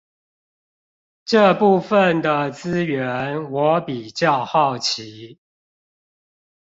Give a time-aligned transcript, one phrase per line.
[1.25, 5.37] 這部分的資源我比較好奇